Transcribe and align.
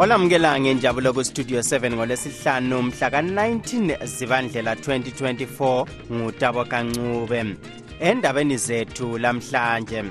olamukela 0.00 0.60
ngenjabulo 0.60 1.12
kustudio 1.12 1.60
7 1.60 1.92
ngolwesihlanu 1.92 2.82
mhla 2.82 3.10
ka-19 3.10 4.06
zibandlela 4.06 4.74
2024 4.74 5.86
ngutabo 6.12 6.64
kancube 6.64 7.44
endabeni 8.00 8.56
zethu 8.56 9.18
lamhlanje. 9.18 10.02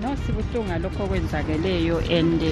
No 0.00 0.16
sibuhlungu 0.16 0.68
ngalokho 0.68 1.04
okwenzakeleyo 1.04 1.98
and 2.18 2.42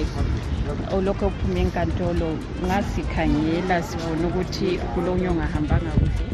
olokho 0.93 1.25
ophuma 1.25 1.59
enkantolo. 1.59 2.37
Ngasikhangela 2.65 3.81
sibona 3.81 4.27
ukuthi 4.27 4.77
kulonye 4.93 5.27
ongahambanga 5.29 5.91
kuhle 5.97 6.26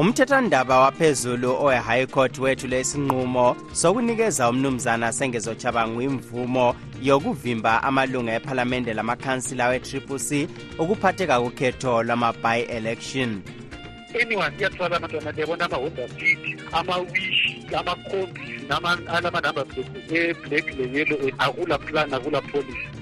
umthethandaba 0.00 0.80
waphezulu 0.80 1.50
owe-high 1.50 2.06
court 2.06 2.38
wethu 2.38 2.66
lesinqumo 2.66 3.56
sokunikeza 3.72 4.48
umnumzana 4.50 5.12
sengezochabangu 5.12 6.02
imvumo 6.02 6.74
yokuvimba 7.02 7.82
amalunga 7.82 8.32
ephalamende 8.34 8.94
lamakhansila 8.94 9.68
we-triple 9.68 10.18
c 10.18 10.48
ukuphatheka 10.78 11.40
kukhetho 11.40 12.02
lwama-by-election. 12.02 13.42
Anyone 14.22 14.54
iyathwala 14.58 14.96
abantwana 14.96 15.32
ndiyabona 15.32 15.64
ama-honda 15.64 16.08
fit 16.08 16.38
ama-wish 16.72 17.42
ama-combis 17.78 18.50
alama-number 19.16 19.64
e-black 20.10 20.66
le-yellow 20.78 21.30
akula 21.38 21.78
plan 21.78 22.14
akula 22.14 22.40
policy 22.40 22.99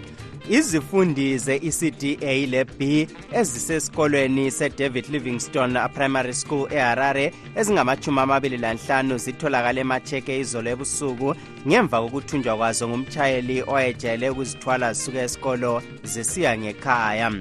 izifundi 0.51 1.39
ze-ecda 1.39 2.47
le-b 2.47 3.09
ezisesikolweni 3.33 4.51
sedavid 4.51 5.07
livingstone 5.11 5.89
primary 5.95 6.35
school 6.35 6.73
eharare 6.73 7.33
ezingamachumi 7.57 8.21
amabili 8.21 8.57
lanhlanu 8.57 9.19
zitholakale 9.19 9.81
emacheke 9.81 10.41
izolo 10.41 10.71
ebusuku 10.71 11.35
ngemva 11.67 12.01
kokuthunjwa 12.01 12.57
kwazo 12.57 12.89
ngumtshayeli 12.89 13.63
owayejayele 13.63 14.31
ukuzithwala 14.31 14.93
zisuka 14.93 15.23
esikolo 15.23 15.83
zisiya 16.03 16.59
ngekhaya. 16.59 17.33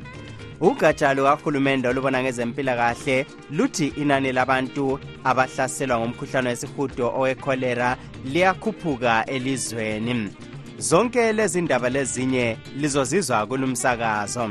Ugatsha 0.61 1.13
lukahulumende 1.13 1.87
olubona 1.87 2.23
ngezempilakahle 2.23 3.25
luthi 3.51 3.87
inani 3.87 4.31
labantu 4.31 4.99
abahlaselwa 5.23 5.99
ngumkhuhlane 5.99 6.49
wesihudo 6.49 7.07
owekholera 7.19 7.97
liyakhuphuka 8.25 9.25
elizweni. 9.25 10.31
Zonke 10.77 11.33
lezi 11.33 11.61
ndaba 11.61 11.89
lezinye 11.89 12.57
lizozizwa 12.75 13.45
kulumsakazo 13.45 14.49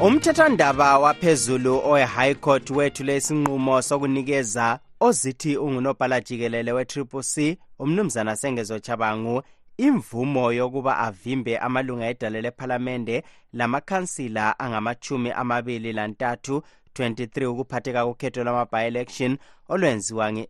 umthethandaba 0.00 0.98
waphezulu 0.98 1.80
owe-high 1.84 2.34
court 2.34 2.70
wethu 2.70 3.04
lesinqumo 3.04 3.82
sokunikeza 3.82 4.78
ozithi 5.00 5.56
ungunobhala 5.56 6.20
jikelele 6.20 6.72
we-triple 6.72 7.22
c 7.22 7.58
umnumzana 7.78 8.36
sengezochabangu 8.36 9.42
imvumo 9.78 10.52
yokuba 10.52 10.98
avimbe 10.98 11.58
amalunga 11.58 12.06
edale 12.12 12.40
lephalamende 12.42 13.22
lamakhansila 13.52 14.58
angamachumi 14.58 15.30
amabili 15.30 15.92
lantathu 15.92 16.62
23 16.94 17.46
ukuphatheka 17.46 18.06
kukhetho 18.06 18.44
lwama-by-election 18.44 19.38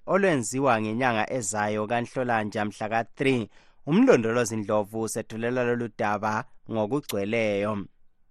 olwenziwa 0.07 0.81
ngenyanga 0.81 1.33
ezayo 1.33 1.87
kanhlolanja 1.87 2.65
mhla 2.65 2.89
ka-3 2.89 3.47
umlondolozi 3.87 4.57
ndlovu 4.57 5.09
sethulela 5.09 5.65
lolu 5.65 5.89
daba 5.99 6.45
ngokugcweleyo. 6.71 7.85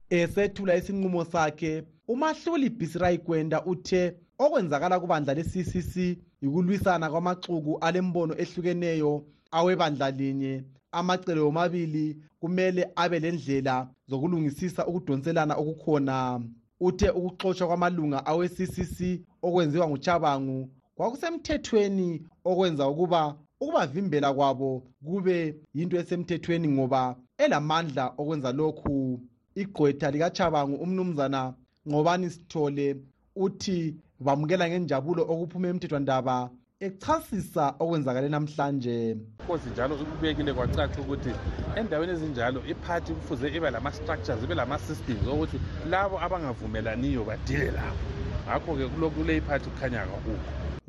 Esethula 0.09 0.75
isinqumo 0.75 1.25
sakhe 1.25 1.83
umahluli 2.07 2.69
bisirai 2.69 3.17
gwenda 3.17 3.65
uthe 3.65 4.15
okwenzakala 4.39 4.99
kubandla 4.99 5.33
le-ccc 5.33 5.95
yikulwisana 6.41 7.09
kwamaxuku 7.09 7.77
alembono 7.81 8.33
ehlukeneyo 8.41 9.25
awebandla 9.51 10.11
linye. 10.11 10.63
Amacele 10.91 11.39
womabili 11.41 12.17
kumele 12.39 12.91
abe 12.95 13.19
lendlela 13.19 13.89
zokulungisisa 14.07 14.87
ukudonselana 14.87 15.55
okukhona. 15.55 16.41
Uthe 16.79 17.09
ukuxotshwa 17.09 17.67
kwamalunga 17.67 18.25
awe-ccc 18.25 18.97
okwenziwa 19.41 19.87
nguchabangu 19.89 20.69
kwakusemthethweni 20.95 22.21
okwenza 22.45 22.87
ukuba 22.87 23.35
ukubavimbela 23.61 24.33
kwabo 24.33 24.83
kube 25.05 25.55
yinto 25.73 25.97
esemthethweni 25.97 26.67
ngoba 26.67 27.15
elamandla 27.37 28.13
okwenza 28.17 28.51
lokhu. 28.51 29.19
Igqwetha 29.55 30.11
likachabangu 30.11 30.75
umnumzana 30.83 31.53
ngobani 31.89 32.29
sithole 32.29 32.87
uthi 33.35 33.95
bamukela 34.19 34.69
ngenjabulo 34.69 35.21
okuphuma 35.31 35.67
emthethwandaba 35.71 36.49
echasisa 36.79 37.75
okwenzakale 37.79 38.29
namhlanje. 38.29 39.17
Kosi 39.47 39.69
njalo 39.69 39.95
kubekile 39.95 40.53
kwacaca 40.53 41.01
ukuthi 41.01 41.31
endaweni 41.75 42.11
ezinjalo 42.11 42.61
iphathi 42.65 43.13
kufuze 43.13 43.47
ibe 43.47 43.69
lama-structures 43.71 44.43
ibe 44.43 44.55
lama-systems 44.55 45.27
okuthi 45.27 45.57
labo 45.89 46.21
abangavumelaniyo 46.25 47.23
badile 47.23 47.71
labo 47.71 48.03
ngakho-ke 48.45 49.09
kule 49.15 49.37
iphathi 49.37 49.69
kukhanya 49.69 50.05
kakukho 50.05 50.35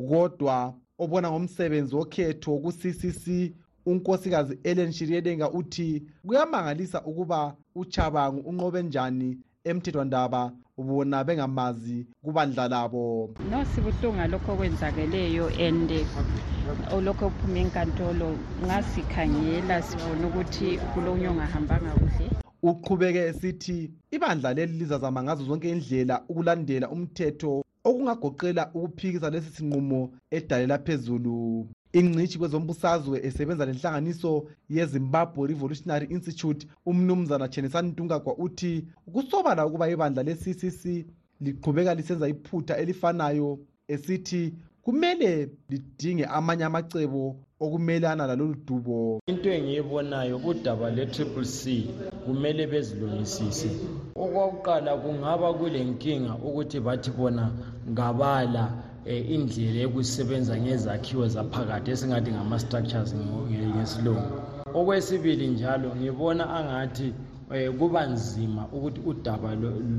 kodwa 0.09 0.75
obona 0.99 1.31
ngomsebenzi 1.31 1.97
wokhetho 1.97 2.59
ku-ccc 2.63 3.55
unkosikazi 3.87 4.59
ellen 4.65 4.93
shiriedenga 4.93 5.51
uthi 5.51 6.03
kuyamangalisa 6.27 7.03
ukuba 7.05 7.57
uchabangu 7.75 8.41
unqobe 8.41 8.83
njani 8.83 9.39
emthethwandaba 9.65 10.53
bona 10.79 11.25
bengamazi 11.25 12.07
kubandla 12.25 12.69
labo 12.69 13.31
no 13.51 13.65
sibuhlungu 13.65 14.17
ngalokho 14.17 14.53
okwenzakeleyo 14.53 15.51
and 15.59 15.91
olokho 16.91 17.27
ophuma 17.27 17.59
enkantolo. 17.59 18.39
Ngasikhangela 18.63 19.83
sibona 19.83 20.27
ukuthi 20.29 20.79
kulonye 20.95 21.29
ongahambanga 21.29 21.93
kuhle. 21.97 22.31
Uqhubeke 22.63 23.19
esithi 23.31 23.91
ibandla 24.11 24.55
leli 24.55 24.79
lizazama 24.79 25.23
ngazo 25.23 25.45
zonke 25.45 25.71
indlela 25.71 26.23
ukulandela 26.29 26.91
umthetho 26.91 27.63
okungagoqela 27.85 28.71
ukuphikisa 28.75 29.31
lesi 29.31 29.51
sinqumo 29.51 30.11
edalela 30.31 30.79
phezulu. 30.79 31.67
Ingcitshi 31.93 32.39
kwezombusazwe 32.39 33.27
esebenza 33.27 33.67
lenhlanganiso 33.67 34.47
yezimbabwe 34.69 35.49
revolutionary 35.49 36.07
institute 36.11 36.67
umnumzana 36.87 37.49
chenisani 37.49 37.89
ntungagwa 37.91 38.37
uthi 38.39 38.85
kusobala 39.13 39.67
ukuba 39.67 39.91
ibandla 39.91 40.23
le-ccc 40.23 40.83
liqhubeka 41.41 41.95
lisenza 41.95 42.29
iphutha 42.29 42.77
elifanayo 42.77 43.59
esithi 43.89 44.55
kumele 44.83 45.49
lidinge 45.71 46.25
amanye 46.25 46.65
amacebo 46.65 47.37
okumelana 47.61 48.27
lalolu 48.27 48.55
dubo. 48.67 49.21
Into 49.27 49.51
engiyibonayo 49.51 50.39
kudaba 50.39 50.91
le-triple 50.91 51.45
c 51.45 51.87
kumele 52.25 52.67
bezilungisise. 52.67 53.71
Okwakuqala 54.15 54.97
kungaba 54.97 55.55
kule 55.55 55.85
nkinga 55.85 56.35
ukuthi 56.35 56.81
bathi 56.81 57.11
bona 57.11 57.51
ngabala 57.91 58.73
indlela 59.07 59.79
yokusebenza 59.81 60.57
ngezakhiwo 60.61 61.29
zaphakathi 61.29 61.91
esingathi 61.91 62.31
ngama-structures 62.33 63.15
ngesilungu. 63.15 64.33
Okwesibili 64.75 65.47
njalo 65.49 65.97
ngibona 65.97 66.45
angathi 66.51 67.15
um 67.51 67.79
kuba 67.79 68.07
nzima 68.07 68.63
ukuthi 68.73 69.01
udaba 69.11 69.55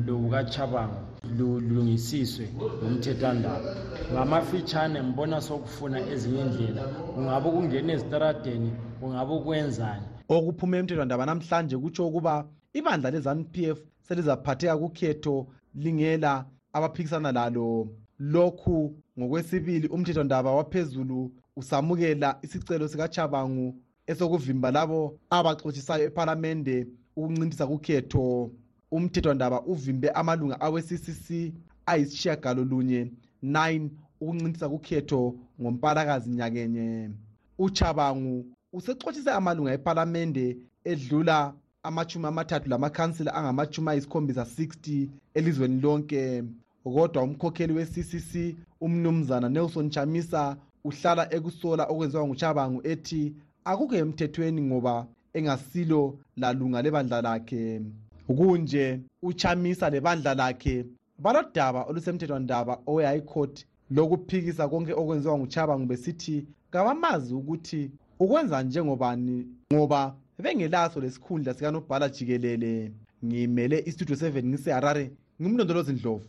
lobukachabango 0.05 0.99
lulungisiswe 1.37 2.45
ngumthethwandaba 2.83 3.69
ngamafitshane 4.13 5.03
ngibona 5.03 5.41
sokufuna 5.41 5.99
ezinye 6.13 6.41
indlela. 6.41 6.83
Kungabe 7.13 7.49
ukungena 7.49 7.93
ezitaradeni 7.93 8.71
kungabe 8.99 9.33
ukwenzani 9.33 10.05
okuphuma 10.29 10.77
emthethwandaba 10.77 11.25
namhlanje 11.25 11.75
kutsho 11.77 12.07
ukuba 12.07 12.45
ibandla 12.73 13.11
le-zanup 13.11 13.57
f 13.57 13.77
selizaphatheka 14.05 14.77
kukhetho 14.77 15.47
lingela 15.75 16.45
abaphikisana 16.73 17.31
lalo 17.31 17.87
lokhu 18.19 18.95
ngokwesibili 19.19 19.87
umthethwandaba 19.87 20.51
waphezulu 20.51 21.31
usamukela 21.55 22.39
isicelo 22.41 22.87
sikachabangu 22.87 23.75
esokuvimba 24.07 24.71
labo 24.71 25.19
abaxotshisayo 25.29 26.03
ephalamende 26.09 26.87
ukuncintisa 27.15 27.67
kukhetho. 27.67 28.51
Umthethwandaba 28.91 29.61
uvimbe 29.61 30.09
amalunga 30.09 30.61
awe-ccc 30.61 31.53
ayisishiyagalolunye 31.85 33.11
9 33.43 33.89
ukuncintisa 34.21 34.69
kukhetho 34.69 35.35
ngompalakazi 35.61 36.29
nyakenye. 36.29 37.09
Uchabangu 37.57 38.45
usexotshise 38.73 39.31
amalunga 39.31 39.73
epalamende 39.73 40.57
edlula 40.83 41.53
amachumi 41.83 42.25
amathathu 42.25 42.69
lamakhansila 42.69 43.33
angamachumi 43.33 43.89
ayisikhombisa 43.89 44.43
60 44.43 45.07
elizweni 45.33 45.81
lonke. 45.81 46.43
Kodwa 46.83 47.23
umkhokheli 47.23 47.73
we-ccc 47.73 48.55
umnumzana 48.81 49.49
nelson 49.49 49.89
chamisa 49.89 50.57
uhlala 50.83 51.33
ekusola 51.33 51.83
okwenziwa 51.91 52.27
nguchabangu 52.27 52.79
ethi 52.91 53.33
akukho 53.65 53.95
emthethweni 53.95 54.61
ngoba 54.61 55.07
engasilo 55.33 56.19
lalunga 56.37 56.81
lebandla 56.81 57.21
lakhe. 57.21 57.81
Kunje 58.27 58.99
uchamisa 59.21 59.89
lebandla 59.89 60.33
lakhe 60.35 60.85
balodaba 61.23 61.83
olusemthethwandaba 61.89 62.73
owe-high 62.87 63.21
court 63.21 63.65
lokuphikisa 63.91 64.67
konke 64.67 64.93
okwenziwa 64.93 65.37
nguchabangu 65.37 65.85
besithi 65.85 66.47
kabamazi 66.71 67.33
ukuthi 67.33 67.91
ukwenza 68.19 68.63
njengobani 68.63 69.47
ngoba 69.73 70.15
bengelaso 70.43 70.99
lesikhundla 70.99 71.53
sikanobhala 71.53 72.09
jikelele. 72.09 72.91
Ngimele 73.25 73.83
istudio 73.85 74.15
7 74.15 74.43
ngiseharare 74.45 75.11
ngimlondolozi 75.41 75.93
ndlovu 75.93 76.27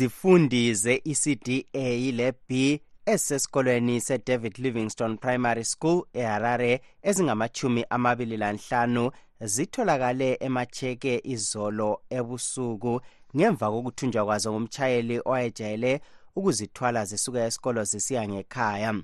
izifundi 0.00 0.74
ze-ecda 0.74 2.12
le-b 2.12 2.80
esesikolweni 3.06 4.00
se-david 4.00 4.58
livingstone 4.58 5.16
primary 5.16 5.64
school 5.64 6.04
eharare 6.14 6.80
ezingamachumi 7.02 7.84
amabili 7.90 8.36
lanhlanu 8.36 9.10
zitholakale 9.40 10.36
emacheke 10.40 11.20
izolo 11.24 12.00
ebusuku. 12.10 13.00
Ngemva 13.36 13.70
kokuthunjwa 13.70 14.24
kwazo 14.24 14.52
ngumtshayeli 14.52 15.20
owayejayele 15.24 16.00
ukuzithwala 16.36 17.04
zisuka 17.04 17.44
esikolo 17.44 17.84
zisiya 17.84 18.28
ngekhaya. 18.28 18.94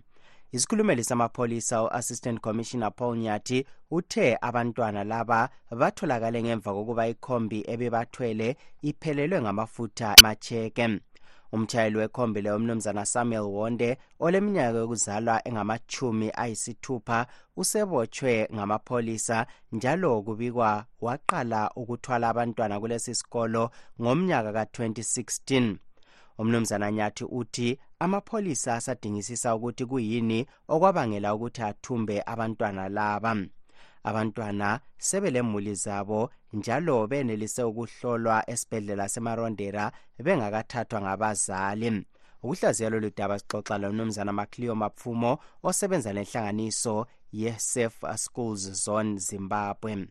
Isikhulumeli 0.52 1.04
samapholisa 1.04 1.82
u-assistant 1.82 2.40
commissioner 2.40 2.92
paul 2.96 3.16
nyathi 3.18 3.66
uthe 3.90 4.38
abantwana 4.40 5.04
laba 5.04 5.48
batholakale 5.70 6.42
ngemva 6.42 6.72
kokuba 6.74 7.08
ikhombi 7.08 7.64
ebebathwele 7.72 8.56
iphelelwe 8.82 9.40
ngamafutha 9.42 10.14
macheke 10.22 11.00
umtshayeli 11.52 11.96
wekhombi 11.96 12.42
leyo 12.42 12.56
umnumzana 12.56 13.06
samuel 13.06 13.40
wonde 13.40 13.98
oleminyaka 14.20 14.78
yokuzalwa 14.78 15.48
engamachumi 15.48 16.30
ayisithupha 16.34 17.26
usebotshwe 17.56 18.48
ngamapholisa 18.54 19.46
njalo 19.72 20.22
kubikwa 20.22 20.84
waqala 21.00 21.70
ukuthwala 21.76 22.28
abantwana 22.28 22.80
kulesi 22.80 23.14
sikolo 23.14 23.70
ngomnyaka 24.00 24.52
ka-2016 24.52 25.76
umnumzana 26.38 26.92
nyathi 26.92 27.24
uthi 27.24 27.78
amapholisa 27.98 28.74
asadingisisa 28.74 29.54
ukuthi 29.56 29.84
kuyini 29.86 30.46
okwabangela 30.68 31.34
ukuthi 31.34 31.62
athumbe 31.62 32.22
abantwana 32.26 32.88
laba. 32.88 33.32
Abantwana 34.04 34.80
sebelemuli 34.98 35.74
zabo 35.74 36.30
njalo 36.52 37.06
benelise 37.06 37.62
ukuhlolwa 37.62 38.50
esibhedlela 38.50 39.08
semarondera 39.08 39.92
bengakathathwa 40.24 41.00
ngabazali. 41.02 42.06
Ukuhlaziya 42.42 42.90
lolu 42.90 43.10
daba 43.16 43.38
sixoxa 43.38 43.78
lomnumzana 43.78 44.32
macleo 44.32 44.74
mapfumo 44.74 45.38
osebenza 45.62 46.12
lenhlanganiso 46.12 47.06
ye-safe 47.32 48.06
schools 48.16 48.62
zone 48.84 49.18
zimbabwe. 49.18 50.06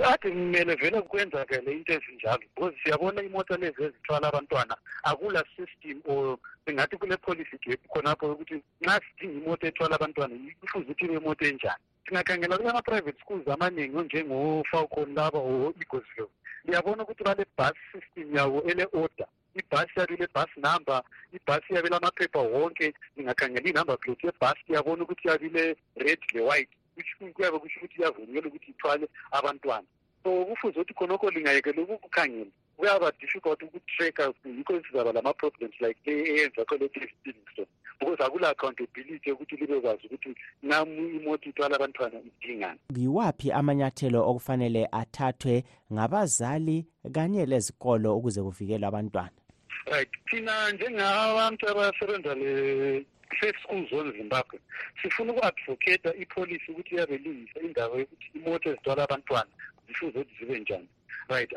Ade 0.00 0.30
kumele 0.30 0.74
vele 0.74 1.02
kwenzakele 1.02 1.72
into 1.72 1.92
ezinjalo 1.92 2.38
because 2.54 2.74
siyabona 2.82 3.22
imoto 3.22 3.56
lezi 3.56 3.82
ezithwala 3.82 4.28
abantwana 4.28 4.76
akula 5.02 5.44
system 5.56 6.00
or 6.06 6.38
singathi 6.66 6.96
kule 6.96 7.16
policy 7.16 7.58
gap 7.64 7.80
khonapho 7.92 8.32
ukuthi 8.32 8.62
nxa 8.80 9.00
sidinga 9.04 9.38
imoto 9.44 9.66
ethwala 9.66 9.94
abantwana 9.96 10.34
kufuze 10.60 10.84
ukuthi 10.84 11.04
ibe 11.04 11.16
imoto 11.16 11.44
enjani. 11.44 11.84
Singakhangela 12.08 12.56
kule 12.56 12.72
ma-private 12.72 13.20
schools 13.20 13.48
amaningi 13.48 13.96
onjengo-falcon 13.96 15.14
laba 15.14 15.38
or 15.38 15.72
eaglesville 15.76 16.32
liyabona 16.64 17.02
ukuthi 17.02 17.24
bale-bus 17.24 17.76
system 17.92 18.36
yabo 18.36 18.62
ele-order 18.70 19.28
ibhasi 19.54 19.92
yabe 19.96 20.14
ile-bus 20.14 20.50
number 20.56 21.02
ibhasi 21.32 21.74
yabe 21.74 21.88
lamaphepha 21.88 22.38
wonke. 22.38 22.94
Ningakhangela 23.16 23.68
i-number 23.68 23.98
plate 23.98 24.26
yebhasi 24.26 24.62
liyabona 24.68 25.02
ukuthi 25.02 25.28
yabe 25.28 25.46
ile-red 25.46 26.20
le-white 26.34 26.74
kuyabe 27.34 27.58
kusho 27.58 27.80
ukuthi 27.80 27.98
iyavunyelwa 27.98 28.48
ukuthi 28.48 28.70
ithwale 28.70 29.08
abantwana. 29.32 29.86
So 30.24 30.44
kufuze 30.44 30.80
ukuthi 30.80 30.94
khonokho 30.94 31.30
lingayekela 31.30 31.82
ukukukhangela 31.82 32.50
kuyaba 32.76 33.12
difficult 33.20 33.62
ukutracker 33.62 34.32
yikho 34.44 34.82
sizaba 34.82 35.12
lama-problems 35.12 35.74
like 35.80 35.98
le 36.06 36.12
eyenza 36.12 36.64
kole-david 36.64 37.18
livingstone 37.24 37.68
because 37.98 38.24
akula 38.24 38.48
accountability 38.48 39.30
yokuthi 39.30 39.56
libe 39.56 39.80
kwazi 39.80 40.06
ukuthi 40.06 40.34
namu 40.62 41.08
imoto 41.08 41.50
ithwala 41.50 41.76
abantwana 41.76 42.20
idingani. 42.20 42.80
Yiwaphi 42.96 43.52
amanyathelo 43.52 44.28
okufanele 44.30 44.88
athathwe 44.92 45.64
ngabazali 45.92 46.86
kanye 47.12 47.46
lezikolo 47.46 48.16
ukuze 48.16 48.42
kuvikelwe 48.42 48.86
abantwana? 48.88 49.30
Right. 49.86 50.08
Thina 50.30 50.72
njengabantu 50.72 51.68
abasebenza 51.68 52.34
safe 53.40 53.58
school 53.62 53.88
zone 53.90 54.12
zimbabwe. 54.12 54.58
Sifuna 55.02 55.32
uku-advocata 55.32 56.14
ipolicy 56.14 56.70
ukuthi 56.70 56.94
iyabe 56.94 57.18
lungisa 57.18 57.60
indawo 57.60 57.98
yokuthi 57.98 58.26
imoto 58.34 58.68
ezithwala 58.70 59.02
abantwana 59.04 59.50
zifuze 59.86 60.18
ukuthi 60.18 60.34
zibe 60.38 60.58
njani. 60.60 60.88
Right 61.28 61.50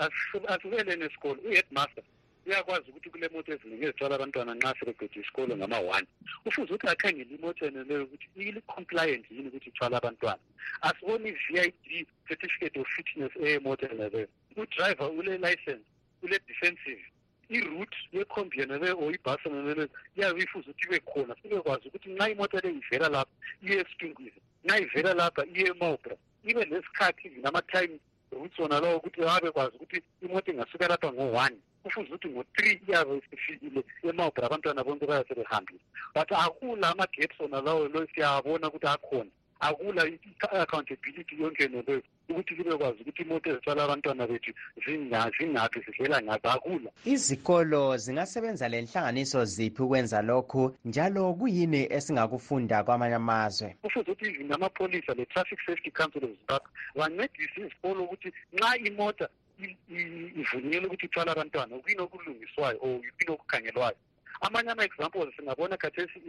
asibele 0.47 0.95
nesikolo 0.95 1.39
u-headmaster 1.47 2.03
uyakwazi 2.45 2.89
ukuthi 2.89 3.09
kule 3.09 3.29
moto 3.33 3.53
eziningi 3.53 3.83
ezithwala 3.83 4.15
abantwana 4.15 4.53
nxa 4.55 4.75
sebeqede 4.79 5.19
isikolo 5.19 5.57
ngama-one 5.57 6.07
ufuze 6.47 6.69
ukuthi 6.73 6.87
akhangele 6.87 7.31
imoto 7.35 7.65
yeneleyo 7.65 8.03
ukuthi 8.03 8.27
ili-compliant 8.35 9.25
yini 9.31 9.47
ukuthi 9.49 9.69
ithwala 9.69 9.97
abantwana. 9.97 10.43
Asiboni 10.87 11.29
i-v 11.29 11.45
i 11.59 11.71
d 11.83 12.07
certificate 12.27 12.79
of 12.79 12.87
fitness 12.95 13.31
eyemoto 13.45 13.85
yeneleyo 13.89 14.27
udriver 14.61 15.09
ule-license 15.19 15.85
ule-defensive 16.23 17.03
i-route 17.49 17.97
yekhombi 18.11 18.59
yeneleyo 18.59 18.99
or 18.99 19.13
ibhasi 19.15 19.49
yeneleyo 19.49 19.89
iyabe 20.17 20.43
ifuze 20.43 20.69
ukuthi 20.69 20.85
ibe 20.87 20.99
khona 20.99 21.35
sibekwazi 21.41 21.87
ukuthi 21.87 22.09
nxa 22.09 22.29
imoto 22.29 22.59
le 22.59 22.69
ivela 22.69 23.09
lapha 23.09 23.33
iye 23.63 23.75
esipingwize 23.81 24.39
nxa 24.63 24.79
ivela 24.79 25.13
lapha 25.13 25.45
iye 25.45 25.67
emobra 25.67 26.15
ibe 26.43 26.65
lesikhathi 26.65 27.29
nama-time 27.43 27.99
routes 28.31 28.59
wona 28.59 28.79
lawo 28.79 28.97
ukuthi 28.97 29.21
abekwazi 29.21 29.75
ukuthi 29.75 30.01
imoto 30.21 30.51
ingasuka 30.51 30.87
lapha 30.87 31.13
ngo-one 31.13 31.57
kufuze 31.83 32.09
ukuthi 32.09 32.27
ngo-three 32.27 32.81
iyabe 32.87 33.17
isifikile 33.17 33.81
emobra 34.09 34.45
abantwana 34.45 34.83
bonke 34.83 35.05
bayabe 35.05 35.27
sebehambile 35.27 35.79
but 36.15 36.31
akula 36.31 36.89
ama-gaps 36.89 37.39
wona 37.39 37.61
lawo 37.61 37.87
lo 37.87 38.07
siyabona 38.13 38.67
ukuthi 38.67 38.87
akhona 38.87 39.31
akula 39.59 40.01
i-accountability 40.07 41.41
yonke 41.41 41.67
neleyo 41.67 42.03
ukuthi 42.29 42.55
libe 42.55 42.77
kwazi 42.77 43.01
ukuthi 43.01 43.21
imoto 43.21 43.49
ezithwala 43.49 43.83
abantwana 43.83 44.27
bethu 44.27 44.51
zingaphi 44.85 45.79
zidlela 45.85 46.21
ngaphi 46.21 46.47
akula 46.47 46.89
izikolo 47.05 47.97
zingasebenza 47.97 48.67
lenhlanganiso 48.67 49.45
ziphi 49.45 49.81
ukwenza 49.83 50.21
lokhu 50.21 50.75
njalo 50.85 51.33
kuyini 51.33 51.81
esingakufunda 51.95 52.83
kwamanye 52.83 53.15
amazwe? 53.15 53.75
Kufuze 53.81 54.11
ukuthi 54.11 54.25
even 54.25 54.53
amapholisa 54.53 55.13
le-traffic 55.13 55.59
safety 55.65 55.91
council 55.91 56.23
of 56.25 56.31
zimbabwe 56.37 56.69
bancedise 56.95 57.61
izikolo 57.61 58.03
ukuthi 58.03 58.29
nxa 58.53 58.77
imota 58.77 59.27
ivunyelwe 60.41 60.87
ukuthi 60.87 61.05
ithwala 61.05 61.31
abantwana 61.31 61.77
kuyini 61.81 62.01
okulungiswayo 62.01 62.77
or 62.81 62.99
yini 63.17 63.31
okukhangelwayo 63.35 63.97
amanye 64.41 64.69
ama-examples 64.71 65.35
singabona 65.35 65.77
khathesi 65.77 66.19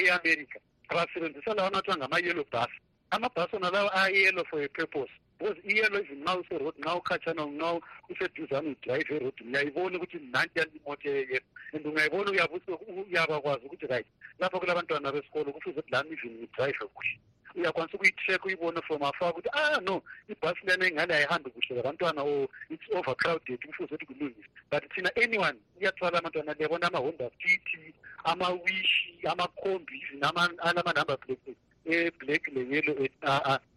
e-america 0.00 0.58
basebenzisa 0.88 1.54
lawo 1.54 1.68
anathiwa 1.68 1.96
ngama-yellow 1.96 2.46
bus 2.52 2.72
amabhasi 3.12 3.56
wona 3.56 3.70
lawo 3.70 3.90
ayellow 3.94 4.44
for 4.50 4.62
a 4.62 4.68
purpose 4.68 5.12
because 5.38 5.58
iyellow 5.68 6.00
even 6.00 6.22
nxa 6.22 6.38
userod 6.40 6.74
nxa 6.78 6.94
ukhatshana 6.96 7.44
nxa 7.46 7.80
useduzane 8.10 8.68
udrayive 8.74 9.16
erodi 9.16 9.42
uyayibona 9.44 9.96
ukuthi 9.96 10.18
nantiyani 10.32 10.72
imoto 10.78 11.08
eyeyelo 11.08 11.48
and 11.74 11.86
ungayibona 11.86 12.30
uyaba 12.30 13.40
kwazi 13.40 13.66
ukuthi 13.66 13.86
right 13.86 14.06
lapha 14.38 14.58
kulabantwana 14.60 15.12
besikolo 15.12 15.52
kufuze 15.52 15.78
ukuthi 15.78 15.92
lami 15.92 16.12
even 16.12 16.32
ngidrayive 16.38 16.86
kuhle. 16.94 17.18
Uyakwanisa 17.54 17.96
ukuyi-track 17.96 18.44
uyibone 18.44 18.80
from 18.86 19.02
afar 19.02 19.30
ukuthi 19.30 19.48
ah 19.52 19.80
no 19.80 20.02
ibhasi 20.28 20.66
lena 20.66 20.88
ingane 20.88 21.14
ayihambi 21.14 21.50
kuhle 21.50 21.76
labantwana 21.76 22.22
or 22.22 22.48
it's 22.70 22.86
overcrowded 22.96 23.60
kufuze 23.66 23.94
ukuthi 23.94 24.06
kulungise 24.06 24.48
but 24.70 24.82
thina 24.94 25.10
anyone 25.16 25.58
uyathwala 25.80 26.18
abantwana 26.18 26.54
liyabona 26.54 26.86
ama-honda 26.86 27.30
city 27.42 27.94
ama-wishi 28.24 29.20
amakhombi 29.28 30.02
even 30.02 30.24
alama-number 30.24 31.18
plate 31.18 31.51
e-black 31.84 32.48
le-yellow 32.54 32.96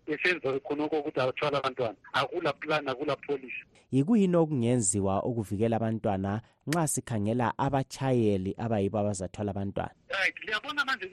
esenza 0.08 0.60
khonokho 0.60 1.00
ukuthi 1.00 1.20
athwala 1.20 1.58
abantwana. 1.58 1.98
Akula 2.14 2.54
plan 2.54 2.88
akula 2.88 3.16
policy. 3.16 3.64
Yikuyini 3.92 4.36
okungenziwa 4.36 5.24
ukuvikela 5.24 5.76
abantwana 5.78 6.42
nxa 6.68 6.88
sikhangela 6.88 7.54
abatshayeli 7.58 8.56
abayibo 8.58 8.98
abazathwala 9.00 9.52
abantwana? 9.52 9.96
Right 10.10 10.36
liyabona 10.46 10.86
manje 10.86 11.06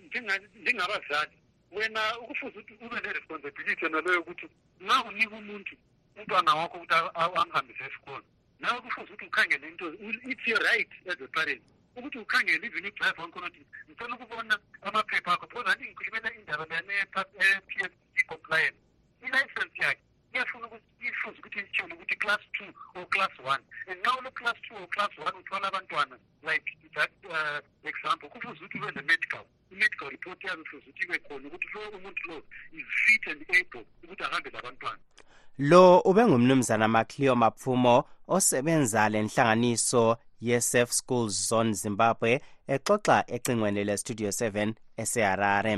njengabazali 0.61 1.37
wena 1.73 2.01
ukufuze 2.23 2.59
ukuthi 2.59 2.85
ube 2.85 3.01
ne-responsibility 3.01 3.89
naleyo 3.89 4.21
ukuthi 4.21 4.47
nxa 4.81 5.05
unika 5.05 5.37
umuntu 5.37 5.77
umntwana 6.17 6.55
wakho 6.55 6.77
ukuthi 6.77 6.95
amhambise 7.15 7.85
esikolo 7.85 8.25
nawe 8.61 8.81
kufuze 8.81 9.13
ukuthi 9.13 9.27
ukhangele 9.27 9.69
into 9.69 9.87
it's 10.31 10.47
your 10.47 10.63
right 10.71 10.91
as 11.07 11.17
a 11.21 11.29
parent. 11.29 11.63
Ukuthi 11.97 12.19
ukhangele 12.19 12.67
even 12.67 12.87
i-drive 12.87 13.21
wankhona 13.21 13.47
ukuthi 13.47 13.67
ngicela 13.89 14.15
ukubona 14.15 14.59
amaphepha 14.83 15.33
akho 15.33 15.47
because 15.47 15.71
anti 15.71 15.85
ngikhulumela 15.85 16.35
indaba 16.35 16.65
lene-p 16.71 17.73
s 17.91 17.93
c 18.15 18.25
compliance 18.27 18.79
i-license 19.23 19.77
yakhe 19.83 20.03
iyafuna 20.33 20.67
ukuthi 20.67 21.07
ifuze 21.09 21.39
ukuthi 21.39 21.59
itshele 21.61 21.95
ukuthi 21.95 22.17
class 22.17 22.43
two 22.57 22.71
or 22.95 23.07
class 23.09 23.35
one. 23.45 23.63
And 23.89 23.99
nxa 24.01 24.19
ulo-class 24.19 24.59
two 24.67 24.77
or 24.77 24.89
class 24.89 25.13
one 25.19 25.37
uthwala 25.41 25.69
abantwana 25.69 26.17
like 26.43 26.65
that 26.97 27.13
uh, 27.29 27.61
example 27.85 28.29
kufuze 28.29 28.65
ukuthi 28.65 28.79
ube 28.79 28.91
ne-medical. 28.97 29.45
I-medical 29.73 30.09
report 30.11 30.45
yabe 30.45 30.63
kufuze 30.63 30.85
ukuthi 30.91 31.05
ibe 31.05 31.19
khona 31.19 31.49
ukuthi 31.49 31.69
lo 31.75 31.81
umuntu 31.99 32.23
lo 32.29 32.43
is 32.73 32.87
fit 33.05 33.27
and 33.31 33.43
able 33.59 33.85
ukuthi 34.05 34.25
ahambe 34.25 34.51
labantwana 34.51 34.99
lo 35.59 36.01
ube 36.01 36.27
ngumnumzana 36.27 36.89
macleo 36.89 37.37
mapfumo 37.37 38.05
osebenza 38.29 39.09
lenhlanganiso 39.09 40.17
ye-safe 40.47 40.93
schools 40.93 41.35
zone 41.49 41.73
zimbabwe 41.73 42.31
exoxa 42.75 43.17
ecingweni 43.35 43.85
le-studio 43.89 44.29
7 44.29 44.73
eseharare 45.03 45.75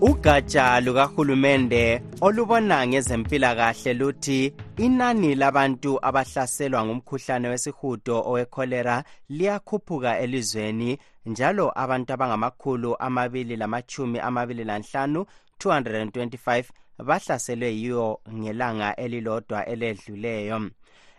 ugatsha 0.00 0.80
lukahulumende 0.80 2.02
olubona 2.20 2.86
ngezempilakahle 2.86 3.94
luthi 3.94 4.52
inani 4.76 5.34
labantu 5.34 5.98
abahlaselwa 6.08 6.84
ngumkhuhlane 6.84 7.48
wesihudo 7.48 8.16
owekholera 8.30 9.04
liyakhuphuka 9.28 10.18
elizweni 10.18 10.98
njalo 11.26 11.72
abantu 11.74 12.12
abangamakhulu 12.12 12.96
amabili 12.98 13.56
lamatshumi 13.56 14.18
amabili 14.18 14.64
lanhlanu 14.64 15.26
225 15.60 16.64
bahlaselwe 16.98 17.68
yiyo 17.80 18.20
ngelanga 18.32 18.96
elilodwa 18.96 19.66
eledluleyo. 19.66 20.70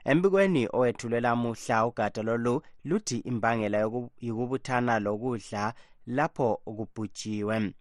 Embikweni 0.05 0.67
owethulwe 0.77 1.19
lamuhla 1.21 1.85
ugada 1.87 2.21
lolu 2.23 2.61
luthi 2.85 3.17
imbangela 3.29 3.77
yikubuthana 4.21 4.99
lokudla 4.99 5.73
lapho 6.07 6.49
kubhujiwe. 6.65 7.73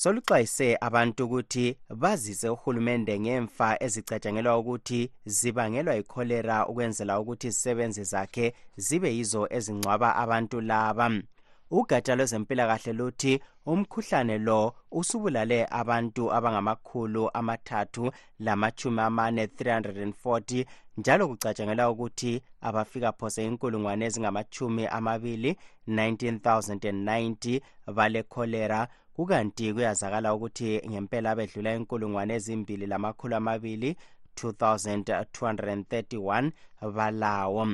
Soluxwayise 0.00 0.76
abantu 0.80 1.24
ukuthi 1.24 1.66
bazise 2.00 2.48
uhulumende 2.48 3.14
ngemfa 3.20 3.68
ezicatshangelwa 3.84 4.58
ukuthi 4.58 5.00
zibangelwa 5.36 5.94
yikholera 5.94 6.56
ukwenzela 6.70 7.20
ukuthi 7.20 7.46
izisebenzi 7.48 8.04
zakhe 8.12 8.46
zibe 8.76 9.10
yizo 9.16 9.42
ezingcwaba 9.56 10.08
abantu 10.22 10.60
laba. 10.60 11.06
Ugatsha 11.70 12.14
lwezempilakahle 12.16 12.92
luthi 12.92 13.32
umkhuhlane 13.70 14.36
lo 14.46 14.60
usubulale 14.98 15.58
abantu 15.80 16.22
abangamakhulu 16.36 17.22
amathathu 17.38 18.04
lamachumi 18.44 19.00
amane 19.00 19.46
340 19.46 20.66
njalo 20.98 21.28
kucatshangelwa 21.28 21.90
ukuthi 21.90 22.42
abafika 22.60 23.12
phose 23.12 23.44
inkulungwane 23.44 24.04
ezingamachumi 24.06 24.84
amabili 24.86 25.50
19090 25.88 27.60
balekholera 27.96 28.88
kukanti 29.16 29.64
kuyazakala 29.74 30.34
ukuthi 30.34 30.70
ngempela 30.90 31.28
abedlula 31.30 31.70
inkulungwane 31.74 32.32
ezimbili 32.38 32.86
lamakhulu 32.92 33.34
amabili 33.36 33.90
2231 34.36 36.52
balawo. 36.96 37.64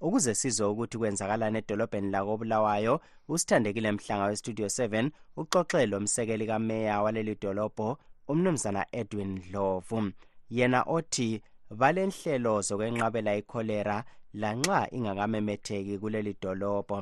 Ukuze 0.00 0.34
sizwe 0.34 0.66
ukuthi 0.66 0.98
kwenzakalani 0.98 1.58
edolobheni 1.58 2.10
lakobulawayo 2.10 3.00
usithandekile 3.28 3.92
mhlanga 3.92 4.24
westudio 4.24 4.66
7 4.66 5.10
uxoxe 5.36 5.86
lomsekeli 5.86 6.46
kameya 6.46 7.02
waleli 7.02 7.34
dolobho 7.42 7.98
umnumzana 8.28 8.86
edwin 8.92 9.42
dlovu 9.42 10.12
yena 10.50 10.82
othi 10.96 11.42
balenhlelo 11.80 12.54
zokwenqabela 12.66 13.32
ikholera 13.40 13.96
lanxa 14.40 14.88
ingakamemetheki 14.96 15.94
kuleli 15.98 16.32
dolobho. 16.42 16.98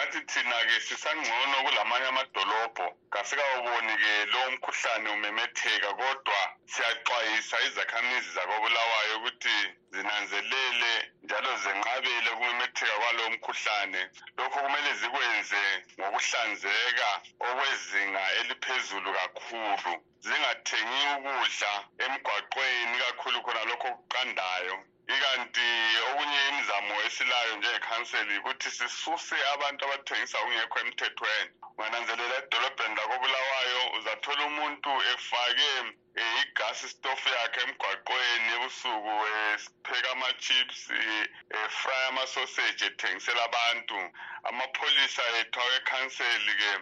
Kobulawayo 0.00 0.10
singathi 0.10 0.20
thina-ke 0.26 0.80
sisangcono 0.80 1.64
kulamanye 1.64 2.06
amadolobho. 2.06 2.96
Kasikawuboni-ke 3.10 4.26
lowo 4.32 4.50
mkhuhlane 4.50 5.10
umemetheka 5.10 5.94
kodwa 5.94 6.40
siyaxwayisa 6.66 7.60
izakhamizi 7.60 8.30
zakobulawayo 8.32 9.16
ukuthi 9.18 9.74
zinanzelele 9.90 11.12
njalo 11.22 11.56
zenqabele 11.56 12.30
ukumemetheka 12.30 12.92
kwalowo 13.00 13.30
mkhuhlane. 13.30 14.10
Lokho 14.38 14.58
kumele 14.60 14.94
zikwenze 14.94 15.62
ngokuhlanzeka 16.00 17.08
okwezinga 17.40 18.22
eliphezulu 18.40 19.12
kakhulu. 19.12 19.92
Zingathengi 20.20 21.00
ukudla 21.16 21.72
emgwaqweni 22.04 22.98
kakhulu 22.98 23.42
khona 23.42 23.64
lokho 23.64 23.88
okuqandayo 23.88 24.76
ikanti 25.14 25.68
okunye 26.08 26.40
imizamo 26.48 26.94
esilayo 27.06 27.52
njengekhanseli 27.56 28.38
ukuthi 28.38 28.70
sisuse 28.70 29.36
abantu 29.54 29.80
abathengisa 29.84 30.38
okungekho 30.38 30.78
emthethweni. 30.84 31.50
Ungananzelela 31.78 32.36
edolobheni 32.42 32.94
lakobulawayo 32.98 33.82
uzathola 33.96 34.42
umuntu 34.50 34.90
efake 35.12 35.70
igasi 36.40 36.88
stofu 36.88 37.28
yakhe 37.36 37.60
emgwaqweni 37.66 38.48
ebusuku 38.56 39.14
epheka 39.36 40.10
ama-chips 40.14 40.80
efrya 41.60 41.98
amasoseji 42.08 42.84
ethengisela 42.90 43.42
abantu. 43.48 43.98
Amapholisa 44.48 45.22
ethu 45.40 45.58
awekhanseli-ke 45.64 46.72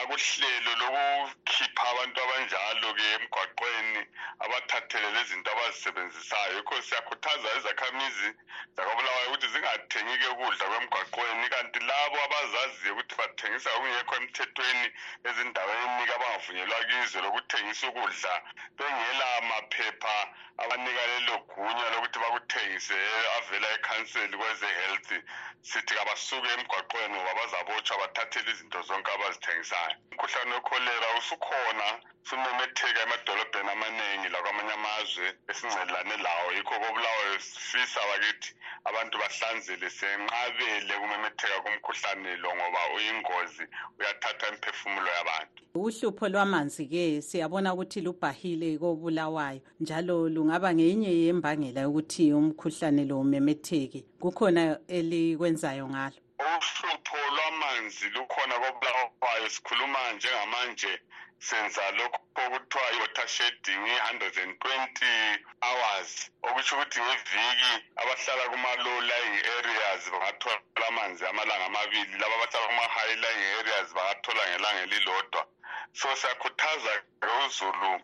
akuhlelo 0.00 0.72
lokukhipha 0.80 1.84
abantu 1.92 2.18
abanjalo-ke 2.24 3.04
emgwaqweni 3.16 4.02
abathathele 4.44 5.08
lezinto 5.16 5.50
abazisebenzisayo. 5.52 6.56
Yikho 6.56 6.74
siyakhuthaza 6.86 7.48
izakhamizi 7.72 8.28
zakobulawayo 8.76 9.28
ukuthi 9.28 9.48
zingathengi-ke 9.52 10.28
ukudla 10.28 10.64
kwemgwaqweni 10.70 11.46
kanti 11.52 11.78
labo 11.88 12.16
abazaziyo 12.26 12.92
ukuthi 12.92 13.14
bathengisa 13.20 13.68
okungekho 13.76 14.14
emthethweni 14.20 14.86
ezindaweni 15.28 16.02
abangavunyelwa 16.16 16.78
kizo 16.88 17.18
lokuthengisa 17.24 17.84
ukudla 17.88 18.34
bengela 18.76 19.26
maphepha 19.48 20.16
abanika 20.62 21.02
lelo 21.10 21.34
gunya 21.50 21.86
lokuthi 21.92 22.18
bakuthengise 22.22 22.96
avela 23.36 23.68
ekhanseli 23.76 24.36
kweze-health 24.40 25.10
sithi 25.62 25.94
kabasuke 25.94 26.48
emgwaqweni 26.56 27.14
ngoba 27.14 27.38
bazabotshwa 27.38 28.00
bathathele 28.02 28.50
izinto 28.52 28.82
zonke 28.88 29.10
abazithengisayo. 29.12 29.94
Umkhuhlane 30.10 30.54
wekholera 30.54 31.08
usukhona 31.18 31.88
sumemetheka 32.28 33.00
emadolobheni 33.06 33.70
amaningi 33.70 34.28
lakwamanye 34.28 34.72
amazwe 34.78 35.26
esingcelelane 35.50 36.16
lawo. 36.24 36.46
Yikho 36.56 36.74
kobulawayo 36.82 37.34
sifisa 37.66 38.00
bakithi 38.10 38.50
abantu 38.84 39.14
bahlanzele 39.22 39.88
senqabele 39.98 40.94
kumemetheka 41.00 41.56
kumkhuhlane 41.64 42.36
lo 42.42 42.50
ngoba 42.56 42.80
uyingozi 42.96 43.64
uyathatha 43.98 44.46
imphefumulo 44.52 45.10
yabantu. 45.18 45.60
Uhlupho 45.74 46.28
lwamanzi-ke 46.28 47.22
siyabona 47.22 47.74
ukuthi 47.74 48.00
lubhahile 48.00 48.78
kobulawayo 48.78 49.60
njalo 49.80 50.28
lungaba 50.28 50.74
ngenye 50.74 51.10
yembangela 51.22 51.80
yokuthi 51.80 52.32
umkhuhlane 52.32 53.04
lo 53.04 53.20
umemetheke. 53.20 54.00
Kukhona 54.22 54.78
elikwenzayo 54.88 55.88
ngalo 55.88 56.21
uhlupho 56.42 57.18
lwamanzi 57.36 58.08
lukhona 58.14 58.54
kobulawayo. 58.62 59.48
Sikhuluma 59.54 60.12
njengamanje 60.12 60.92
senza 61.38 61.90
lokho 61.90 62.20
okuthiwa 62.42 62.92
i-water 62.94 63.28
shedding 63.28 63.82
i-hundred 63.94 64.34
and 64.38 64.52
twenty 64.60 65.14
hours. 65.62 66.30
Okusho 66.42 66.76
ukuthi 66.76 67.00
ngeviki 67.00 67.72
abahlala 68.00 68.44
kuma-low 68.52 69.00
lying 69.00 69.36
areas 69.58 70.10
bangathola 70.12 70.86
amanzi 70.88 71.26
amalanga 71.26 71.66
amabili. 71.66 72.18
Laba 72.20 72.34
abahlala 72.34 72.66
kuma-high 72.68 73.14
lying 73.22 73.42
areas 73.58 73.88
bangathola 73.94 74.42
ngelanga 74.50 74.82
elilodwa 74.82 75.42
so 75.92 76.08
siyakhuthaza 76.16 76.92
uzulu 77.46 77.92
um 77.94 78.00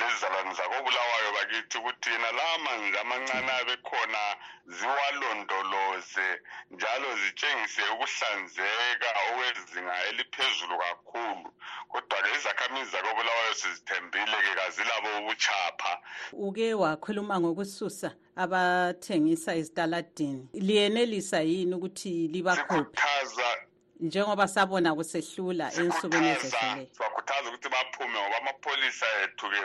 lezizalwane 0.00 0.54
zakobulawayo 0.54 1.28
bakithi 1.36 1.78
ukuthi 1.78 2.10
yena 2.10 2.32
la 2.32 2.58
manzi 2.64 2.98
amancane 2.98 3.52
abekhona 3.60 4.22
ziwalondoloze 4.66 6.28
njalo 6.70 7.08
zitshengise 7.20 7.82
ukuhlanzeka 7.94 9.08
okwezinga 9.26 9.94
eliphezulu 10.08 10.78
kakhulu. 10.78 11.48
Kodwa-ke 11.88 12.30
izakhamizi 12.38 12.90
zakobulawayo 12.90 13.54
sizithembile-ke 13.54 14.52
kazilabo 14.58 15.08
ubuchapha. 15.18 15.92
Uke 16.32 16.74
wakhuluma 16.74 17.40
ngokususa 17.40 18.10
abathengisa 18.36 19.54
ezitaladini. 19.54 20.48
Liyenelisa 20.52 21.40
yini 21.40 21.74
ukuthi 21.74 22.28
libakhuphe? 22.28 23.00
Njengoba 24.06 24.46
sabona 24.54 24.90
kusehlula 24.98 25.66
ensukwini 25.80 26.28
ezedluleyo 26.34 26.86
siyabakhuthaza 26.94 27.48
ukuthi 27.48 27.68
baphume 27.74 28.18
ngoba 28.20 28.36
amapholisa 28.42 29.06
ethu-ke 29.24 29.62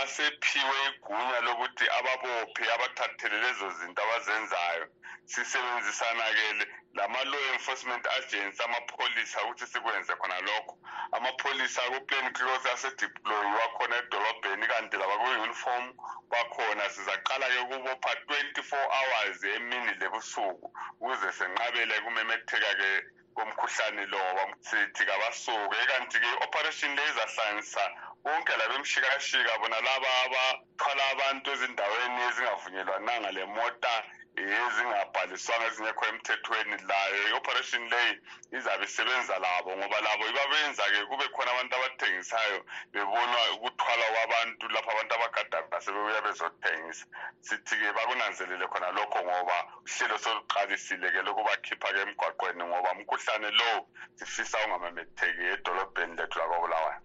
asephiwe 0.00 0.78
igunya 0.88 1.38
lokuthi 1.46 1.84
ababophe 1.98 2.64
abathathele 2.74 3.36
lezo 3.44 3.66
zinto 3.78 4.00
abazenzayo. 4.02 4.86
Sisebenzisana-ke 5.32 6.66
lama-law 6.98 7.44
enforcement 7.54 8.04
agents 8.18 8.60
amapholisa 8.60 9.38
ukuthi 9.44 9.66
sikwenze 9.72 10.12
khona 10.20 10.38
lokho. 10.46 10.74
Amapholisa 11.16 11.82
ku-plan 11.92 12.26
clos 12.36 12.64
asedeployiwa 12.72 13.66
khona 13.76 13.96
edolobheni 14.02 14.66
kanti 14.72 14.96
labakwi-uniform 14.96 15.84
bakhona. 16.30 16.84
Sizaqala-ke 16.94 17.58
ukubopha 17.64 18.12
24 18.26 18.96
hours 18.96 19.38
emini 19.54 19.92
lebusuku 20.00 20.66
ukuze 21.00 21.28
senqabele 21.38 21.94
kumemetheka-ke 22.04 22.90
komkhuhlane 23.34 24.06
lo 24.06 24.20
sithi 24.60 25.04
kabasuke 25.06 25.80
kanti-ke 25.90 26.28
i-operation 26.34 26.94
le 26.96 27.02
izahlanganisa 27.10 27.84
bonke 28.24 28.52
labemshikashika 28.56 29.58
bona 29.58 29.80
laba 29.80 30.10
abathwala 30.24 31.02
abantu 31.12 31.46
ezindaweni 31.54 32.20
ezingavunyelwananga 32.28 33.30
le 33.32 33.44
mota 33.46 33.94
ezingabhaliswanga 34.36 35.66
ezingekho 35.66 36.04
emthethweni 36.10 36.76
layo. 36.88 37.18
I-operation 37.28 37.84
leyi 37.92 38.12
izabe 38.56 38.84
isebenza 38.84 39.38
labo 39.38 39.70
ngoba 39.76 39.98
labo 40.00 40.24
ibabenza-ke 40.32 41.00
kube 41.10 41.26
khona 41.34 41.50
abantu 41.52 41.74
abathengisayo 41.76 42.58
bebona 42.92 43.38
ukuthwala 43.54 44.04
kwabantu 44.14 44.64
lapho 44.74 44.90
abantu 44.90 45.12
abagadaga 45.14 45.76
sebebuya 45.84 46.20
bezothengisa. 46.26 47.04
Sithi-ke 47.46 47.88
bakunanzelele 47.96 48.66
khona 48.72 48.88
lokho 48.96 49.18
ngoba 49.26 49.56
uhlelo 49.84 50.16
soluqalisile-ke 50.24 51.20
lokubakhipha-ke 51.26 52.00
emgwaqweni 52.04 52.64
ngoba 52.64 52.90
umkhuhlane 52.96 53.50
lowo 53.58 53.80
sifisa 54.16 54.58
ungamemetheki 54.64 55.42
edolobheni 55.54 56.16
lethu 56.16 56.38
lakobulawayo 56.38 57.00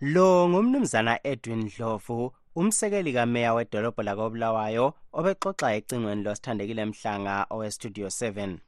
lo 0.00 0.48
ngumnumzana 0.48 1.18
edwin 1.24 1.68
dlovu 1.68 2.32
umsekeli 2.60 3.12
kameya 3.12 3.54
wedolobho 3.56 4.02
lakobulawayo 4.02 4.86
obexoxa 5.18 5.74
ecingweni 5.78 6.22
losithandekile 6.26 6.84
mhlanga 6.90 7.34
owestudio 7.54 8.06
7 8.06 8.58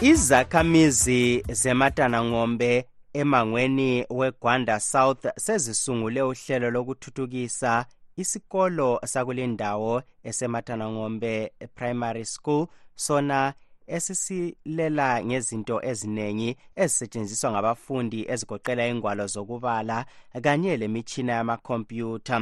izakhamizi 0.00 1.42
zematanangombe 1.60 2.86
emangweni 3.12 4.06
wegwanda 4.10 4.80
south 4.80 5.26
sezisungule 5.36 6.22
uhlelo 6.22 6.70
lokuthuthukisa 6.70 7.86
isikolo 8.22 9.00
sakulendawo 9.12 10.02
esematana 10.28 10.86
ng'ombe 10.90 11.52
primary 11.74 12.24
school 12.24 12.66
sona 12.94 13.54
esisilela 13.86 15.24
ngezinto 15.24 15.76
eziningi 15.90 16.50
ezisetshenziswa 16.82 17.50
ngabafundi 17.52 18.20
ezigoqela 18.32 18.86
ingwalo 18.92 19.26
zokubala 19.34 19.98
kanye 20.44 20.76
lemitshina 20.76 21.32
yamakhompyutha. 21.38 22.38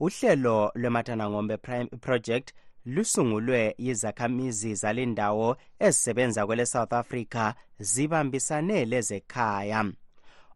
Uhlelo 0.00 0.56
lwematana 0.74 1.24
ng'ombe 1.30 1.56
project 2.04 2.52
lusungulwe 2.94 3.74
yizakhamizi 3.78 4.74
zalendawo 4.74 5.56
ezisebenza 5.86 6.46
kwele 6.46 6.66
South 6.66 6.92
Africa 6.92 7.54
zibambisane 7.78 8.84
lezekhaya. 8.84 9.80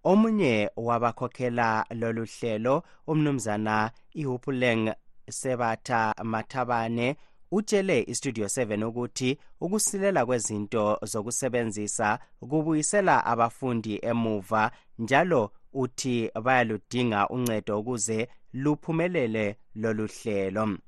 Omunye 0.04 0.71
wabakhokhela 0.76 1.87
lolu 1.90 2.25
hlelo 2.25 2.83
umnumzana 3.07 3.90
ihupuleng 4.14 4.95
sebatha 5.30 6.14
mathabane 6.25 7.16
utshele 7.52 8.02
istudio 8.02 8.47
7 8.47 8.85
ukuthi 8.85 9.38
ukusilela 9.61 10.26
kwezinto 10.26 10.99
zokusebenzisa 11.02 12.19
kubuyisela 12.40 13.25
abafundi 13.25 13.99
emuva 14.02 14.71
njalo 14.99 15.52
uthi 15.73 16.30
bayaludinga 16.45 17.28
uncedo 17.28 17.80
ukuze 17.80 18.28
luphumelele 18.52 19.56
lolu 19.75 20.06
hlelo. 20.06 20.78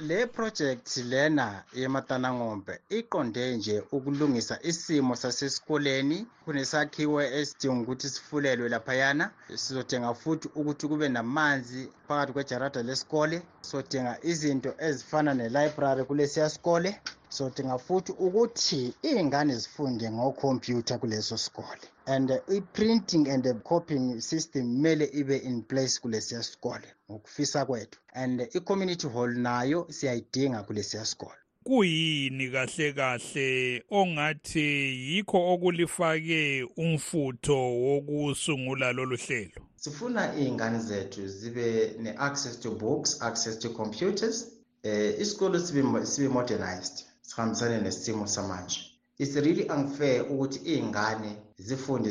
Le 0.00 0.26
project 0.26 0.96
lena 0.96 1.64
yematanangombe 1.74 2.80
iqonde 2.88 3.56
nje 3.56 3.82
ukulungisa 3.92 4.58
isimo 4.62 5.16
sasesikoleni. 5.16 6.26
Kunesakhiwo 6.44 7.22
esidinga 7.22 7.82
ukuthi 7.82 8.08
sifulelwe 8.08 8.68
laphayana. 8.68 9.30
Sizodinga 9.54 10.14
futhi 10.14 10.48
ukuthi 10.54 10.88
kube 10.88 11.08
namanzi 11.08 11.88
phakathi 12.08 12.32
kwejarada 12.32 12.82
lesikole. 12.82 13.42
Sizodinga 13.60 14.18
izinto 14.22 14.74
ezifana 14.78 15.34
nelibrary 15.34 16.04
kulesiya 16.04 16.50
sikole. 16.50 17.00
Sizodinga 17.28 17.78
futhi 17.78 18.12
ukuthi 18.12 18.94
iy'ngane 19.04 19.54
zifunde 19.54 20.10
ngokhompyutha 20.10 20.98
kuleso 20.98 21.36
sikole. 21.36 21.84
And 22.06 22.30
i-printing 22.30 23.28
and 23.28 23.44
the 23.44 23.54
copying 23.54 24.20
system 24.20 24.62
kumele 24.62 25.04
ibe 25.12 25.36
in 25.36 25.62
place 25.62 26.00
kulesiya 26.00 26.42
sikole. 26.42 26.88
Ngokufisa 27.12 27.64
kwethu 27.66 27.98
and 28.14 28.40
i-community 28.40 29.08
hall 29.08 29.34
nayo 29.34 29.86
siyayidinga 29.90 30.62
kulesiya 30.62 31.04
sikole. 31.04 31.38
Kuyini 31.64 32.50
kahle 32.50 32.92
kahle 32.92 33.82
ongathi 33.90 34.66
yikho 35.14 35.38
okulifake 35.52 36.66
umfutho 36.76 37.58
wokusungula 37.84 38.92
lolu 38.92 39.16
hlelo? 39.16 39.62
Sifuna 39.76 40.34
iy'ngane 40.40 40.78
zethu 40.78 41.28
zibe 41.28 41.94
ne-access 42.02 42.60
to 42.60 42.70
books 42.70 43.22
access 43.22 43.58
to 43.58 43.68
computers 43.70 44.36
um 44.84 45.14
isikolo 45.22 45.58
sibe, 45.58 46.06
sibe 46.06 46.28
modernized 46.28 47.04
sihambisane 47.22 47.80
nesimo 47.80 48.26
samanje. 48.26 48.80
It's 49.18 49.36
really 49.36 49.68
unfair 49.68 50.22
ukuthi 50.22 50.58
iy'ngane 50.58 51.36
zifunde 51.58 52.10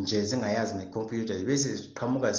nje 0.00 0.24
zingayazi 0.24 0.74
nekhompyutha 0.74 1.34
bese 1.34 1.76
ziqhamuka 1.76 2.32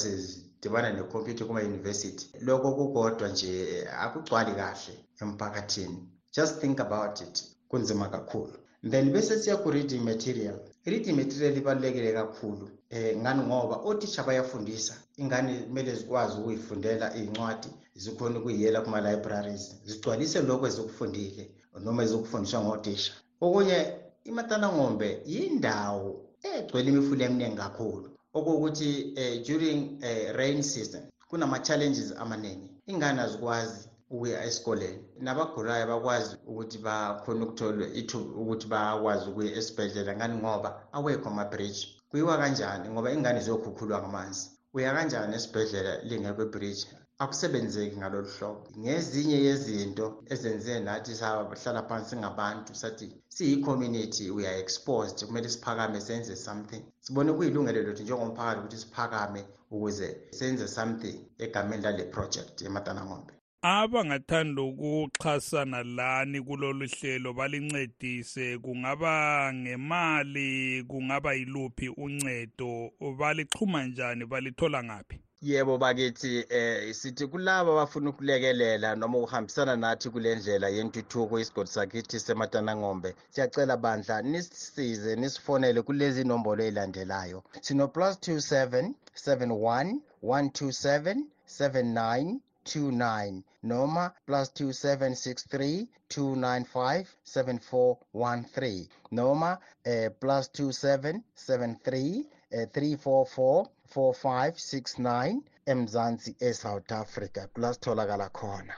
sezidibana 0.61 0.89
nekhompyutha 0.93 1.45
kuma-yunivesithi 1.45 2.25
lokho 2.45 2.69
kukodwa 2.77 3.27
nje 3.29 3.87
akugcwali 4.03 4.51
kahle 4.59 4.93
emphakathini. 5.21 5.97
Just 6.35 6.59
think 6.61 6.79
about 6.79 7.21
it 7.21 7.43
kunzima 7.69 8.09
kakhulu. 8.09 8.53
Then 8.91 9.11
bese 9.13 9.39
siya 9.39 9.57
ku-reading 9.57 10.03
material. 10.03 10.59
I-reading 10.85 11.15
material 11.15 11.57
ibalulekile 11.57 12.13
kakhulu 12.13 12.69
um 12.91 13.21
ngani? 13.21 13.41
Ngoba 13.43 13.75
othisha 13.75 14.23
bayafundisa 14.23 14.93
ingane 15.17 15.59
kumele 15.59 15.95
zikwazi 15.95 16.37
ukuyifundela 16.39 17.15
iy'ncwadi 17.17 17.69
zikhona 17.95 18.39
ukuyiyela 18.39 18.81
kuma-libraries 18.81 19.75
zigcwalise 19.85 20.41
lokho 20.41 20.67
ezikufundile 20.67 21.51
noma 21.83 22.03
ezokufundiswa 22.03 22.59
ngotisha 22.61 23.13
okunye 23.41 23.77
imatanangombe 24.23 25.21
yindawo 25.25 26.09
egcwele 26.43 26.87
imifula 26.91 27.25
eminingi 27.25 27.57
kakhulu 27.57 28.14
okokuthi 28.38 28.89
um 29.21 29.43
during 29.48 29.80
uh, 30.04 30.36
rain 30.38 30.63
season 30.63 31.04
kunama-challenges 31.30 32.12
amaningi 32.17 32.69
ingane 32.88 33.21
azikwazi 33.21 33.89
ukuya 34.10 34.43
esikoleni? 34.48 35.04
Nabagulayo 35.19 35.88
bakwazi 35.88 36.38
ukuthi 36.48 36.78
bakhona 36.78 37.45
ukuthola 37.45 37.86
ithuba 38.00 38.32
ukuthi 38.41 38.67
bakwazi 38.67 39.26
ukuya 39.30 39.52
esibhedlela 39.60 40.15
ngani 40.15 40.36
ngoba 40.41 40.69
awekho 40.95 41.30
ama-bridge. 41.30 41.82
Kuyiwa 42.10 42.38
kanjani? 42.38 42.86
Ngoba 42.89 43.12
ingane 43.15 43.39
ziyokhukhulwa 43.45 44.00
ngamanzi? 44.02 44.43
Uya 44.76 44.93
kanjani 44.95 45.36
esibhedlela 45.36 45.91
lingekho 46.04 46.43
ibridge 46.48 46.84
akusebenzeki 47.23 47.97
ngalolu 47.97 48.28
hlobo. 48.28 48.67
Ngezinye 48.80 49.38
yezinto 49.47 50.23
ezenze 50.34 50.80
nathi 50.80 51.15
sahlala 51.15 51.82
phansi 51.89 52.15
ngabantu 52.21 52.75
sathi 52.75 53.08
siyi-community 53.36 54.32
we 54.32 54.47
are 54.47 54.60
exposed 54.60 55.17
kumele 55.28 55.49
siphakame 55.49 56.01
senze 56.01 56.36
something. 56.36 56.84
Sibone 56.99 57.34
kuyilungelo 57.34 57.82
lethu 57.84 58.04
njengomphakathi 58.04 58.60
ukuthi 58.60 58.78
siphakame 58.78 59.41
ukuze 59.71 60.17
senze 60.32 60.67
something 60.67 61.15
egameni 61.38 61.84
lale 61.84 62.04
project 62.04 62.62
yematanangombe. 62.62 63.34
Abangathanda 63.62 64.62
ukuxhasana 64.62 65.84
lani 65.84 66.41
kulolu 66.41 66.86
hlelo 66.88 67.34
balincedise. 67.34 68.58
Kungaba 68.58 69.54
ngemali 69.54 70.84
kungaba 70.88 71.34
yiluphi 71.34 71.89
uncedo 71.89 72.91
balixhuma 73.19 73.84
njani 73.86 74.25
balithola 74.25 74.84
ngaphi? 74.84 75.24
Yebo 75.49 75.73
bakithi 75.77 76.45
eh 76.49 76.93
sithi 76.99 77.25
kulabo 77.31 77.71
abafuna 77.73 78.10
ukulekelela 78.10 78.89
noma 78.95 79.17
ukuhambisana 79.17 79.75
nathi 79.84 80.08
kule 80.13 80.36
ndlela 80.36 80.67
yentuthuko 80.75 81.39
isigodi 81.39 81.69
sakithi 81.69 82.17
sematanangombe 82.19 83.10
siyacela 83.34 83.77
bandla 83.77 84.15
nisisize 84.21 85.12
nisifonele 85.21 85.79
kulezi 85.88 86.23
nombolo 86.23 86.62
ezilandelayo 86.63 87.39
sino 87.65 87.88
plus 87.93 88.15
27 88.15 88.93
71 89.25 89.95
127 90.23 91.15
79 91.60 92.39
29 92.65 93.41
noma 93.63 94.03
plus 94.25 94.47
2763 94.49 95.88
295 96.10 97.05
7413 97.25 98.88
noma 99.12 99.58
eh, 99.84 100.12
plus 100.19 100.49
2773 100.49 102.25
uh, 102.51 102.63
344 102.63 103.65
4569 103.95 105.41
emzansi 105.65 106.36
esouth 106.39 106.91
africa 106.91 107.48
kulasitholakala 107.54 108.30
khona. 108.30 108.74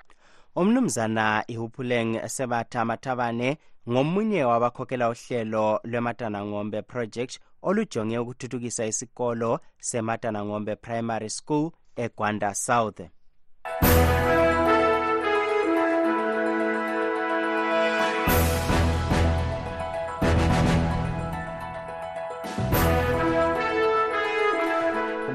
Umnumzana 0.56 1.43
ihuphuleng 1.48 2.28
sebatha 2.28 2.86
mathabane 2.86 3.58
ngomunye 3.89 4.43
wabakhokhela 4.43 5.10
uhlelo 5.10 5.80
lwematanangombe 5.84 6.82
project 6.82 7.39
olujonge 7.62 8.17
ukuthuthukisa 8.20 8.86
isikolo 8.86 9.60
sematanangombe 9.80 10.76
primary 10.76 11.30
school 11.30 11.72
egwanda 11.96 12.54
south 12.54 13.02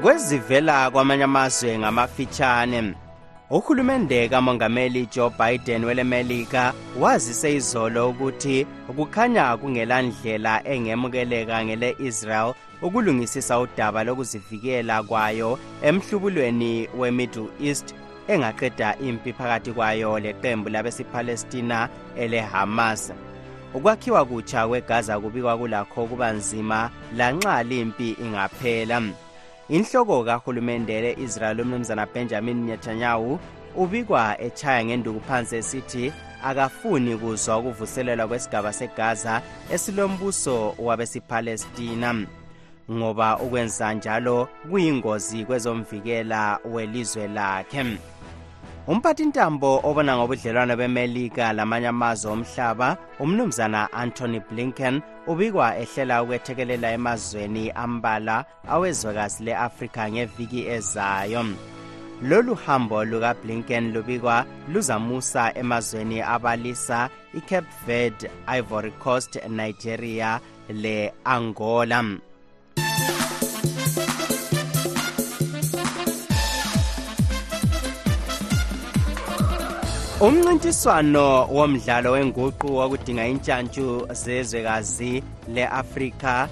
kwezivela 0.03 0.91
kwamanye 0.91 1.23
amazwe 1.23 1.79
ngamafitshane. 1.79 2.93
Uhulumende 3.49 4.29
kamongameli 4.29 5.05
joe 5.15 5.31
biden 5.39 5.85
welemelika 5.85 6.73
wazise 6.99 7.55
izolo 7.55 8.09
ukuthi 8.09 8.67
kukhanya 8.95 9.57
kungelandlela 9.57 10.67
engemukeleka 10.67 11.65
ngele-israel 11.65 12.53
ukulungisisa 12.81 13.59
udaba 13.59 14.03
lokuzivikela 14.03 15.03
kwayo 15.03 15.59
emhlubulweni 15.81 16.89
we-middle 16.97 17.49
east 17.61 17.95
engaqeda 18.27 18.97
impi 18.97 19.33
phakathi 19.33 19.71
kwayo 19.71 20.19
leqembu 20.19 20.69
labesiphalestina 20.69 21.89
elehamas. 22.17 23.13
Ukwakhiwa 23.73 24.25
kutsha 24.25 24.67
kwegaza 24.67 25.19
kubikwa 25.19 25.57
kulakho 25.57 26.05
kuba 26.05 26.31
nzima 26.31 26.89
lanxa 27.17 27.63
limpi 27.63 28.17
ingaphela. 28.23 29.01
Inhloko 29.69 30.23
kahulumende 30.23 31.01
le-israel 31.01 31.61
umnumzana 31.61 32.05
benjamin 32.05 32.65
netanyahu 32.65 33.39
ubikwa 33.75 34.41
echaya 34.41 34.85
ngenduku 34.85 35.19
phansi 35.19 35.55
esithi 35.55 36.13
akafuni 36.43 37.17
kuzwa 37.17 37.57
ukuvuselelwa 37.57 38.27
kwesigaba 38.27 38.73
segaza 38.73 39.41
esilombuso 39.73 40.75
wabesiphalestina 40.79 42.25
ngoba 42.91 43.39
ukwenza 43.39 43.93
njalo 43.93 44.47
kuyingozi 44.69 45.45
kwezomvikela 45.45 46.59
welizwe 46.65 47.27
lakhe. 47.27 47.83
Umphathintambo 48.87 49.79
obona 49.87 50.17
ngobudlelwano 50.17 50.75
bemelika 50.75 51.53
lamanye 51.53 51.87
amazwe 51.87 52.31
omhlaba 52.31 52.97
umnumzana 53.23 53.87
anthony 53.93 54.39
blinken 54.39 55.01
ubikwa 55.27 55.67
ehlela 55.83 56.23
ukwethekelela 56.23 56.91
emazweni 56.91 57.71
ambala 57.71 58.45
awezwekazi 58.67 59.43
le-afrika 59.45 60.11
ngeviki 60.11 60.67
ezayo. 60.75 61.43
Lolu 62.21 62.55
hambo 62.55 63.05
lukablinken 63.05 63.93
lubikwa 63.93 64.45
luzamusa 64.71 65.53
emazweni 65.55 66.21
abalisa 66.21 67.09
icape 67.33 67.71
verde 67.87 68.29
ivory 68.57 68.91
coast 68.91 69.39
nigeria 69.49 70.39
le-angola. 70.69 72.03
Umncintiswano 80.23 81.47
womdlalo 81.55 82.11
wenguqu 82.11 82.67
wokudinga 82.77 83.27
intshantshu 83.27 84.07
zezwekazi 84.11 85.23
le-afrika 85.47 86.49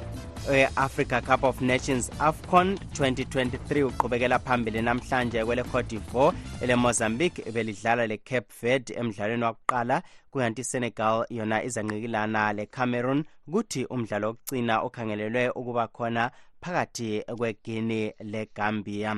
e-africa 0.53 1.21
cup 1.27 1.43
of 1.43 1.61
nations 1.61 2.11
afcon 2.19 2.73
2023 2.73 3.83
uqhubekela 3.83 4.39
phambili 4.39 4.81
namhlanje 4.81 5.45
kwele-cote 5.45 5.89
divoire 5.89 6.37
ele-mozambique 6.61 7.51
belidlala 7.51 8.07
le-cape 8.07 8.53
verde 8.61 8.93
emdlalweni 8.93 9.43
wakuqala 9.43 10.01
kukanti 10.31 10.61
isenegal 10.61 11.25
yona 11.29 11.63
izanqikilana 11.63 12.53
le-cameroon 12.53 13.23
kuthi 13.51 13.85
umdlalo 13.85 14.27
wokugcina 14.27 14.81
okhangelelwe 14.81 15.49
ukuba 15.49 15.87
khona 15.87 16.31
phakathi 16.61 17.23
kwegini 17.37 18.13
legambia 18.19 19.15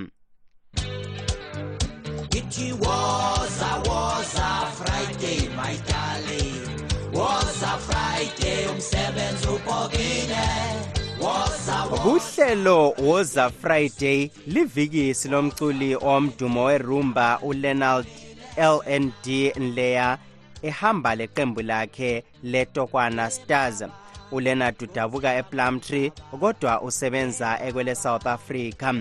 Woza 3.85 4.65
Friday 4.73 5.47
my 5.55 5.77
darling. 5.85 6.65
Woza 7.13 7.77
Friday 7.77 8.65
kuhlelo 12.03 12.95
livikisi 14.47 15.27
lomculi 15.29 15.95
omdumo 15.95 16.63
werumba 16.63 17.39
uleonard 17.41 18.05
lnd 18.57 19.53
nleya 19.57 20.17
ehamba 20.61 21.15
leqembu 21.15 21.61
lakhe 21.61 22.23
letokwana 22.43 23.29
stars 23.31 23.83
uleonard 24.33 24.83
udabuka 24.83 25.35
eplumtree 25.35 26.11
kodwa 26.39 26.81
usebenza 26.81 27.59
ekwele 27.67 27.95
south 27.95 28.27
africa. 28.27 28.93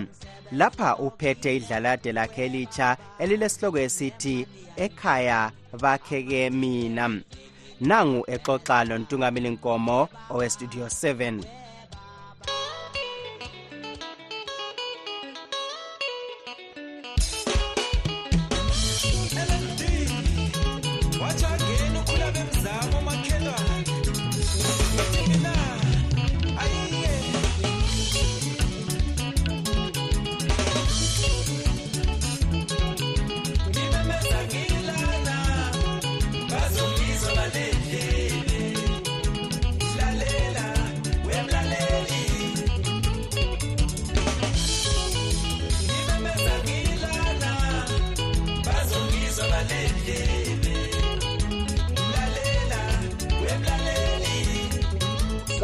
Lapha 0.51 0.95
uphethe 0.97 1.55
idlalade 1.55 2.11
lakhe 2.11 2.45
elitsha 2.45 2.97
elilesihloko 3.19 3.77
esithi 3.79 4.47
ekhaya 4.75 5.51
bakheke 5.81 6.49
mina. 6.49 7.05
Nangu 7.81 8.23
exoxa 8.27 8.83
lontungameli 8.83 9.49
nkomo 9.49 10.09
owestudio 10.29 10.85
7 10.85 11.62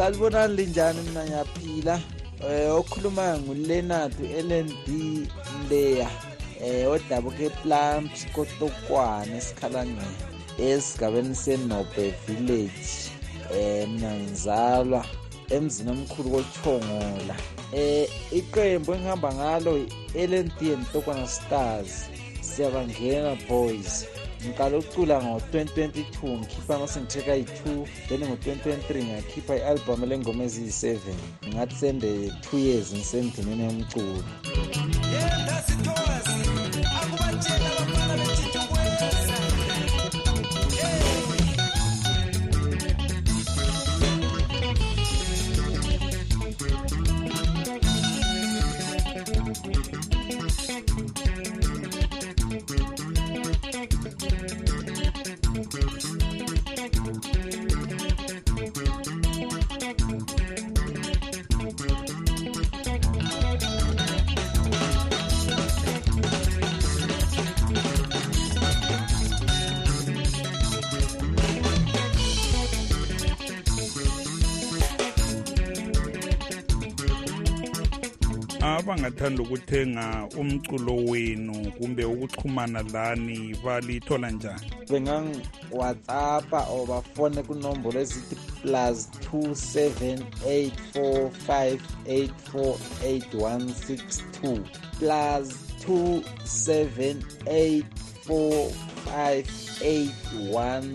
salibonani 0.00 0.56
linjani 0.56 1.00
mina 1.00 1.24
ngiyaphila. 1.24 2.00
Eh 2.50 2.74
okhulumayo 2.74 3.38
nguLeonard 3.38 4.14
LND 4.48 4.88
Leya 5.70 6.10
eh 6.64 6.90
odabuke 6.90 7.50
Plums 7.50 8.26
kotokwane 8.34 9.36
esikhalangeni 9.36 10.16
esigabeni 10.58 11.34
senobe 11.34 12.14
village. 12.26 13.12
Eh 13.54 13.88
mina 13.88 14.14
ngizalwa 14.14 15.04
emzini 15.50 15.90
omkhulu 15.90 16.30
kochongola 16.30 17.36
eh 17.72 18.08
iqembu 18.32 18.94
engihamba 18.94 19.34
ngalo 19.34 19.78
i-LND 20.14 20.60
and 20.74 20.86
Tokwana 20.92 21.28
Stars. 21.28 22.08
Siyabangena 22.40 23.36
boys 23.48 24.06
ngiqala 24.44 24.78
ukucula 24.78 25.22
ngo-2022 25.22 26.18
ngikhipha 26.38 26.74
amasingitrack 26.76 27.28
ayi-2 27.28 27.86
then 28.08 28.20
ngo-2023 28.24 29.04
ngakhipha 29.04 29.56
i-albhamu 29.56 30.06
lengoma 30.06 30.44
eziyi-7 30.44 30.98
ngingathi 31.44 31.74
sende 31.74 32.10
2 32.52 32.58
years 32.58 32.92
ngisendimeni 32.92 33.64
yomculo 33.64 34.22
thank 54.20 54.68
you 54.68 54.69
abangathanda 78.90 79.42
ukuthenga 79.42 80.28
umculo 80.38 80.96
wenu 80.96 81.72
kumbe 81.78 82.04
ukuxhumana 82.04 82.82
lani 82.82 83.56
balithola 83.64 84.30
njani? 84.30 84.66
Bengangi-whatsappa 84.90 86.60
or 86.74 86.86
bafone 86.86 87.42
kunombolo 87.42 88.00
ezithi 88.00 88.36
plus 88.62 89.08
278458486162 93.20 94.58
plus 94.98 95.48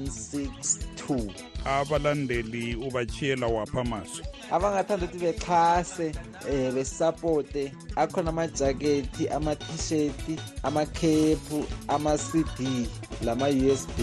2784586162 0.06 1.30
abalandeli 1.66 2.76
ubachiyela 2.76 3.48
wapha 3.48 3.82
amazwi 3.82 4.26
abangathanda 4.52 5.06
ukuthi 5.06 5.20
bexhase 5.20 6.12
um 6.50 6.76
besapote. 6.76 7.72
Akhona 7.96 8.30
amajakethi 8.30 9.28
ama-t-shirt 9.30 10.40
amakhephu 10.64 11.66
ama-cd 11.88 12.88
lama-usb 13.22 13.98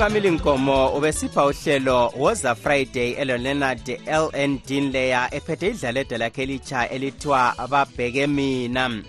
umthungameli 0.00 0.30
nkomo 0.30 0.96
ubesipha 0.96 1.46
uhlelo 1.46 2.12
woza 2.18 2.54
friday 2.54 3.10
eleonard 3.12 4.00
ln 4.06 4.58
dinleya 4.66 5.34
ephethe 5.34 5.68
idlaledo 5.68 6.18
lakhe 6.18 6.42
elitsha 6.42 6.88
elithiwa 6.88 7.54
babheke 7.70 8.26
mina. 8.26 9.02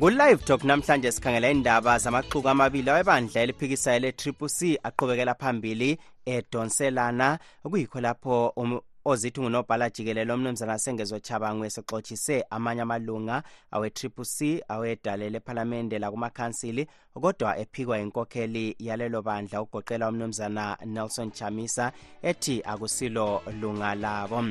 Ku-live 0.00 0.44
talk 0.44 0.64
namhlanje 0.64 1.12
sikhangela 1.12 1.50
indaba 1.50 1.98
zamaxuku 1.98 2.48
amabili 2.48 2.90
awebandla 2.90 3.40
eliphikisayo 3.40 3.98
le-triple 3.98 4.48
c 4.48 4.78
aqhubekela 4.82 5.34
phambili 5.34 5.98
edonselana. 6.26 7.38
Kuyikho 7.62 8.00
lapho 8.00 8.52
um, 8.56 8.80
ozithi 9.06 9.40
ngunobhala 9.40 9.90
jikelelo 9.90 10.34
umnumzana 10.34 10.78
sengezo 10.78 11.18
chabangwe 11.18 11.70
sexotshise 11.70 12.44
amanye 12.50 12.82
amalunga 12.82 13.42
awe-triple 13.70 14.24
c 14.24 14.64
awedalele 14.68 15.38
ephalamende 15.38 15.98
lakumakhansili 15.98 16.86
kodwa 17.14 17.58
ephikwa 17.58 17.98
inkokheli 17.98 18.76
yalelo 18.78 19.22
bandla 19.22 19.62
ugoqela 19.62 20.08
umnumzana 20.08 20.76
nelson 20.84 21.30
chamisa 21.30 21.92
ethi 22.22 22.62
akusilo 22.64 23.42
lunga 23.60 23.94
labo. 23.94 24.42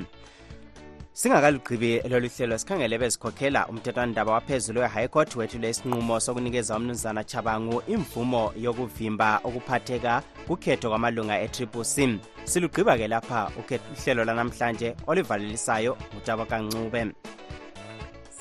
Singakalugqibi 1.15 2.01
lolu 2.09 2.27
hlelo 2.27 2.57
sikhangele 2.57 2.97
bezikhokhela 2.97 3.67
umthethwandaba 3.67 4.31
waphezulu 4.31 4.79
we-high 4.81 5.07
court 5.07 5.35
wethule 5.35 5.69
isinqumo 5.69 6.19
sokunikeza 6.19 6.75
umnumzana 6.77 7.23
chabangu 7.23 7.81
imvumo 7.87 8.53
yokuvimba 8.57 9.39
ukuphatheka 9.43 10.21
kukhetho 10.47 10.89
kwamalunga 10.89 11.41
e-triple 11.41 11.83
c. 11.83 12.19
Silugqiba-ke 12.43 13.07
lapha 13.07 13.51
uhlelo 13.57 14.23
lanamhlanje 14.25 14.95
olivalelisayo 15.07 15.97
ngutabokancube 16.13 17.01